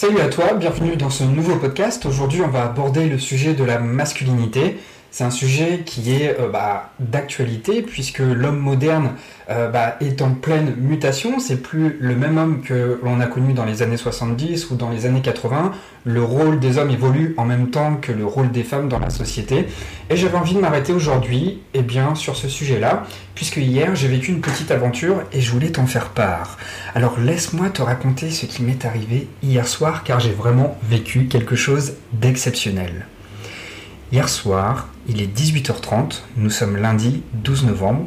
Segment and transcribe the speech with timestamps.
[0.00, 2.06] Salut à toi, bienvenue dans ce nouveau podcast.
[2.06, 4.78] Aujourd'hui, on va aborder le sujet de la masculinité.
[5.10, 9.12] C'est un sujet qui est euh, bah, d'actualité puisque l'homme moderne
[9.48, 11.40] euh, bah, est en pleine mutation.
[11.40, 14.90] C'est plus le même homme que l'on a connu dans les années 70 ou dans
[14.90, 15.72] les années 80.
[16.04, 19.08] Le rôle des hommes évolue en même temps que le rôle des femmes dans la
[19.08, 19.66] société.
[20.10, 23.04] Et j'avais envie de m'arrêter aujourd'hui, eh bien, sur ce sujet-là,
[23.34, 26.58] puisque hier j'ai vécu une petite aventure et je voulais t'en faire part.
[26.94, 31.56] Alors laisse-moi te raconter ce qui m'est arrivé hier soir, car j'ai vraiment vécu quelque
[31.56, 33.06] chose d'exceptionnel.
[34.10, 38.06] Hier soir, il est 18h30, nous sommes lundi 12 novembre.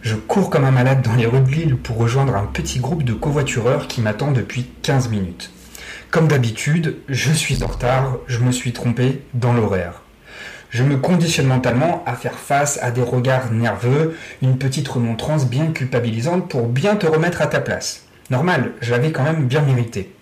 [0.00, 3.02] Je cours comme un malade dans les rues de Lille pour rejoindre un petit groupe
[3.02, 5.50] de covoitureurs qui m'attend depuis 15 minutes.
[6.10, 10.00] Comme d'habitude, je suis en retard, je me suis trompé dans l'horaire.
[10.70, 15.66] Je me conditionne mentalement à faire face à des regards nerveux, une petite remontrance bien
[15.66, 18.06] culpabilisante pour bien te remettre à ta place.
[18.30, 20.14] Normal, je l'avais quand même bien mérité.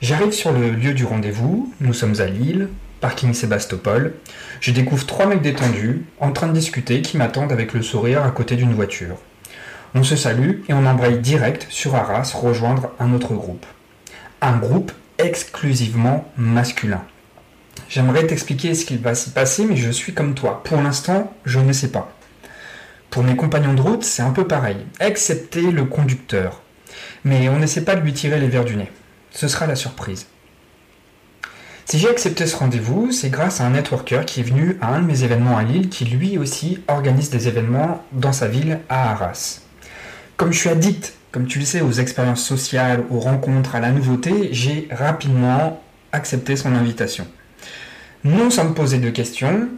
[0.00, 4.14] J'arrive sur le lieu du rendez-vous, nous sommes à Lille, parking Sébastopol.
[4.60, 8.30] Je découvre trois mecs détendus, en train de discuter, qui m'attendent avec le sourire à
[8.30, 9.16] côté d'une voiture.
[9.94, 13.64] On se salue et on embraye direct sur Arras rejoindre un autre groupe.
[14.42, 17.02] Un groupe exclusivement masculin.
[17.88, 20.62] J'aimerais t'expliquer ce qu'il va s'y passer, mais je suis comme toi.
[20.62, 22.12] Pour l'instant, je ne sais pas.
[23.10, 26.60] Pour mes compagnons de route, c'est un peu pareil, excepté le conducteur.
[27.24, 28.90] Mais on n'essaie pas de lui tirer les verres du nez.
[29.30, 30.26] Ce sera la surprise.
[31.90, 35.00] Si j'ai accepté ce rendez-vous, c'est grâce à un networker qui est venu à un
[35.00, 39.12] de mes événements à Lille, qui lui aussi organise des événements dans sa ville à
[39.12, 39.62] Arras.
[40.36, 43.90] Comme je suis addict, comme tu le sais, aux expériences sociales, aux rencontres, à la
[43.90, 47.26] nouveauté, j'ai rapidement accepté son invitation.
[48.22, 49.70] Non sans me poser de questions,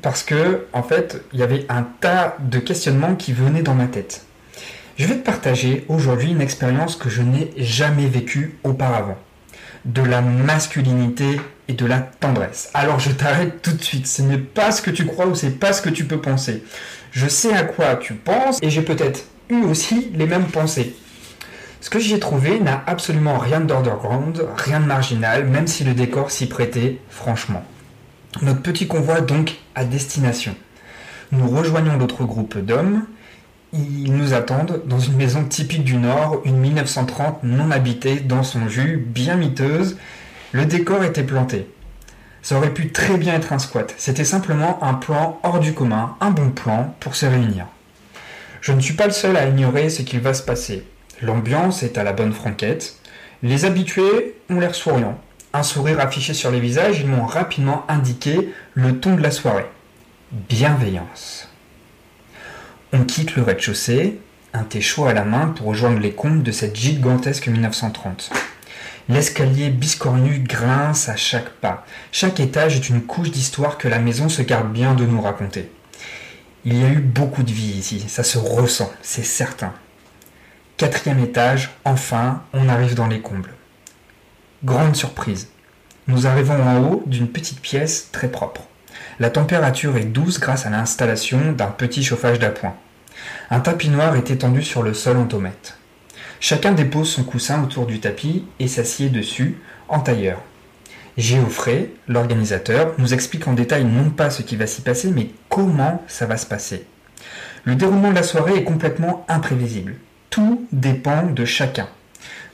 [0.00, 3.88] parce que, en fait, il y avait un tas de questionnements qui venaient dans ma
[3.88, 4.24] tête.
[4.96, 9.18] Je vais te partager aujourd'hui une expérience que je n'ai jamais vécue auparavant
[9.84, 12.70] de la masculinité et de la tendresse.
[12.74, 15.58] Alors je t'arrête tout de suite, ce n'est pas ce que tu crois ou c'est
[15.58, 16.62] pas ce que tu peux penser.
[17.10, 20.94] Je sais à quoi tu penses et j'ai peut-être eu aussi les mêmes pensées.
[21.80, 25.94] Ce que j'y ai trouvé n'a absolument rien d'underground, rien de marginal, même si le
[25.94, 27.64] décor s'y prêtait franchement.
[28.40, 30.54] Notre petit convoi donc à destination.
[31.32, 33.04] Nous rejoignons l'autre groupe d'hommes
[33.72, 38.68] ils nous attendent dans une maison typique du Nord, une 1930 non habitée, dans son
[38.68, 39.96] jus, bien miteuse.
[40.52, 41.66] Le décor était planté.
[42.42, 43.94] Ça aurait pu très bien être un squat.
[43.96, 47.66] C'était simplement un plan hors du commun, un bon plan pour se réunir.
[48.60, 50.84] Je ne suis pas le seul à ignorer ce qu'il va se passer.
[51.22, 52.96] L'ambiance est à la bonne franquette.
[53.42, 55.18] Les habitués ont l'air souriants.
[55.54, 59.66] Un sourire affiché sur les visages, ils m'ont rapidement indiqué le ton de la soirée.
[60.32, 61.51] Bienveillance.
[62.94, 64.20] On quitte le rez-de-chaussée,
[64.52, 68.30] un thé chaud à la main pour rejoindre les combles de cette gigantesque 1930.
[69.08, 71.86] L'escalier biscornu grince à chaque pas.
[72.12, 75.70] Chaque étage est une couche d'histoire que la maison se garde bien de nous raconter.
[76.66, 79.72] Il y a eu beaucoup de vie ici, ça se ressent, c'est certain.
[80.76, 83.54] Quatrième étage, enfin, on arrive dans les combles.
[84.64, 85.48] Grande surprise.
[86.08, 88.68] Nous arrivons en haut d'une petite pièce très propre.
[89.20, 92.74] La température est douce grâce à l'installation d'un petit chauffage d'appoint.
[93.50, 95.76] Un tapis noir est étendu sur le sol en tomate.
[96.40, 99.58] Chacun dépose son coussin autour du tapis et s'assied dessus
[99.88, 100.38] en tailleur.
[101.16, 106.02] Géoffrey, l'organisateur, nous explique en détail non pas ce qui va s'y passer, mais comment
[106.08, 106.86] ça va se passer.
[107.64, 109.96] Le déroulement de la soirée est complètement imprévisible.
[110.30, 111.88] Tout dépend de chacun.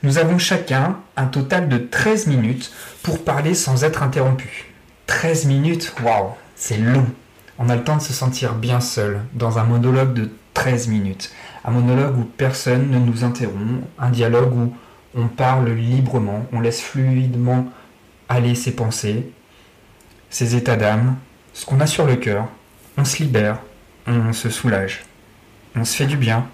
[0.02, 2.72] Nous avons chacun un total de 13 minutes
[3.02, 4.67] pour parler sans être interrompu.
[5.08, 7.06] 13 minutes, waouh, c'est long.
[7.58, 11.32] On a le temps de se sentir bien seul dans un monologue de 13 minutes.
[11.64, 14.74] Un monologue où personne ne nous interrompt, un dialogue où
[15.16, 17.66] on parle librement, on laisse fluidement
[18.28, 19.32] aller ses pensées,
[20.28, 21.16] ses états d'âme,
[21.54, 22.46] ce qu'on a sur le cœur.
[22.98, 23.60] On se libère,
[24.06, 25.04] on se soulage,
[25.74, 26.46] on se fait du bien.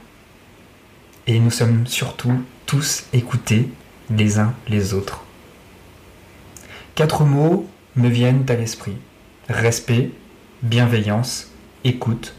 [1.26, 3.69] Et nous sommes surtout tous écoutés
[4.10, 5.25] les uns les autres.
[6.95, 8.97] Quatre mots me viennent à l'esprit.
[9.49, 10.11] Respect,
[10.63, 11.51] bienveillance,
[11.85, 12.35] écoute,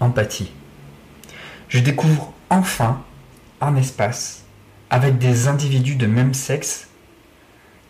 [0.00, 0.52] empathie.
[1.68, 3.02] Je découvre enfin
[3.60, 4.44] un espace
[4.90, 6.88] avec des individus de même sexe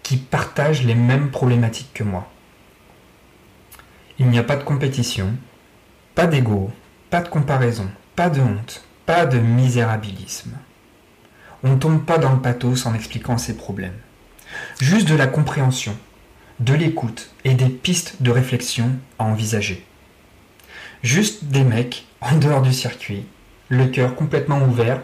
[0.03, 2.31] qui partagent les mêmes problématiques que moi.
[4.19, 5.35] Il n'y a pas de compétition,
[6.15, 6.71] pas d'ego,
[7.11, 10.53] pas de comparaison, pas de honte, pas de misérabilisme.
[11.65, 13.99] On ne tombe pas dans le pathos en expliquant ses problèmes.
[14.81, 15.97] Juste de la compréhension,
[16.61, 19.85] de l'écoute et des pistes de réflexion à envisager.
[21.03, 23.27] Juste des mecs en dehors du circuit,
[23.69, 25.01] le cœur complètement ouvert,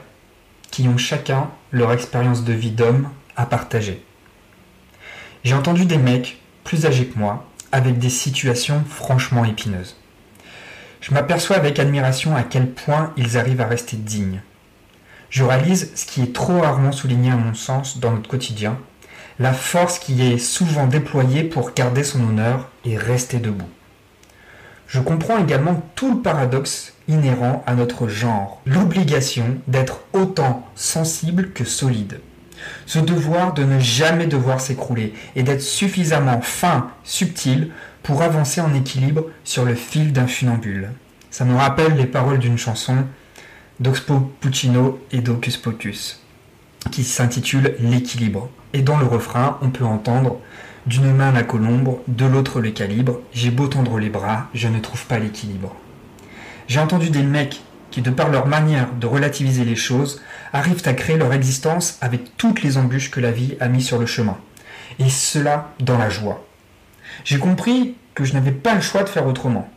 [0.70, 4.04] qui ont chacun leur expérience de vie d'homme à partager.
[5.44, 9.96] J'ai entendu des mecs plus âgés que moi, avec des situations franchement épineuses.
[11.00, 14.42] Je m'aperçois avec admiration à quel point ils arrivent à rester dignes.
[15.30, 18.78] Je réalise ce qui est trop rarement souligné à mon sens dans notre quotidien,
[19.38, 23.68] la force qui est souvent déployée pour garder son honneur et rester debout.
[24.88, 31.64] Je comprends également tout le paradoxe inhérent à notre genre, l'obligation d'être autant sensible que
[31.64, 32.20] solide.
[32.86, 37.70] Ce devoir de ne jamais devoir s'écrouler et d'être suffisamment fin, subtil
[38.02, 40.90] pour avancer en équilibre sur le fil d'un funambule.
[41.30, 43.04] Ça me rappelle les paroles d'une chanson
[43.80, 46.20] d'Oxpo Puccino et d'Ocus Pocus,
[46.90, 50.38] qui s'intitule L'équilibre, et dans le refrain, on peut entendre
[50.86, 54.80] d'une main la colombe, de l'autre le calibre, j'ai beau tendre les bras, je ne
[54.80, 55.74] trouve pas l'équilibre.
[56.66, 57.60] J'ai entendu des mecs
[57.90, 60.20] qui, de par leur manière de relativiser les choses,
[60.52, 63.98] arrivent à créer leur existence avec toutes les embûches que la vie a mis sur
[63.98, 64.36] le chemin.
[64.98, 66.44] Et cela dans la joie.
[67.24, 69.68] J'ai compris que je n'avais pas le choix de faire autrement.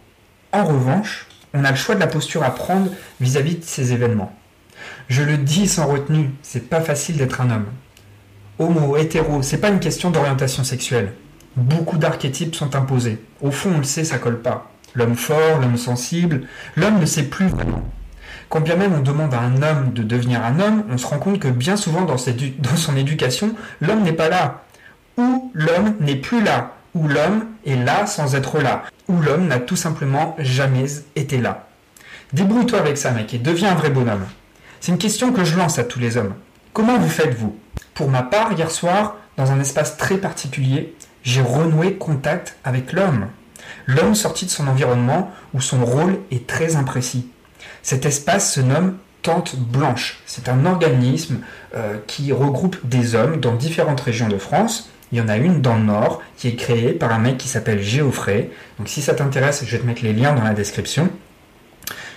[0.51, 4.33] En revanche, on a le choix de la posture à prendre vis-à-vis de ces événements.
[5.10, 7.66] Je le dis sans retenue, c'est pas facile d'être un homme.
[8.60, 11.13] Homo, hétéro, c'est pas une question d'orientation sexuelle.
[11.56, 13.22] Beaucoup d'archétypes sont imposés.
[13.42, 14.72] Au fond, on le sait, ça colle pas.
[14.94, 17.83] L'homme fort, l'homme sensible, l'homme ne sait plus vraiment.
[18.50, 21.19] Quand bien même on demande à un homme de devenir un homme, on se rend
[21.19, 22.18] compte que bien souvent dans,
[22.60, 24.63] dans son éducation, l'homme n'est pas là.
[25.18, 26.74] Ou l'homme n'est plus là.
[26.94, 28.84] Ou l'homme est là sans être là.
[29.07, 30.86] Ou l'homme n'a tout simplement jamais
[31.16, 31.68] été là.
[32.34, 34.25] Débrouille-toi avec ça, mec, et deviens un vrai bonhomme.
[34.81, 36.33] C'est une question que je lance à tous les hommes.
[36.74, 37.56] Comment vous faites-vous?
[37.94, 43.28] Pour ma part, hier soir, dans un espace très particulier, j'ai renoué contact avec l'homme.
[43.86, 47.30] L'homme sorti de son environnement où son rôle est très imprécis.
[47.83, 50.18] Cet espace se nomme Tente Blanche.
[50.25, 51.42] C'est un organisme
[51.75, 54.89] euh, qui regroupe des hommes dans différentes régions de France.
[55.12, 57.50] Il y en a une dans le nord qui est créée par un mec qui
[57.50, 58.50] s'appelle Géoffrey.
[58.80, 61.12] Donc si ça t'intéresse, je vais te mettre les liens dans la description.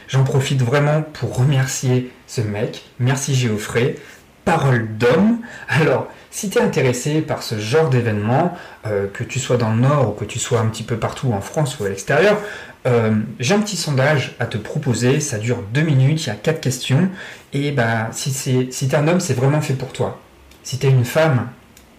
[0.09, 2.85] J'en profite vraiment pour remercier ce mec.
[2.99, 3.97] Merci Géoffrey.
[4.45, 5.39] Parole d'homme.
[5.69, 8.57] Alors, si tu es intéressé par ce genre d'événement,
[8.87, 11.33] euh, que tu sois dans le nord ou que tu sois un petit peu partout
[11.33, 12.39] en France ou à l'extérieur,
[12.87, 15.21] euh, j'ai un petit sondage à te proposer.
[15.21, 17.09] Ça dure deux minutes, il y a quatre questions.
[17.55, 20.21] Et bah, si, si tu es un homme, c'est vraiment fait pour toi.
[20.63, 21.49] Si tu es une femme,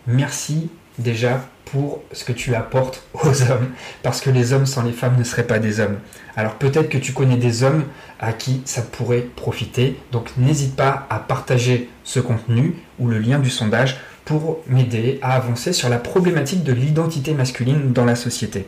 [0.06, 0.70] merci
[1.00, 3.72] déjà pour ce que tu apportes aux hommes,
[4.04, 5.98] parce que les hommes sans les femmes ne seraient pas des hommes.
[6.36, 7.84] Alors peut-être que tu connais des hommes
[8.20, 13.40] à qui ça pourrait profiter, donc n'hésite pas à partager ce contenu ou le lien
[13.40, 18.66] du sondage pour m'aider à avancer sur la problématique de l'identité masculine dans la société.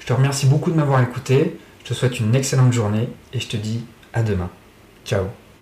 [0.00, 3.48] Je te remercie beaucoup de m'avoir écouté, je te souhaite une excellente journée et je
[3.48, 4.50] te dis à demain.
[5.04, 5.26] Ciao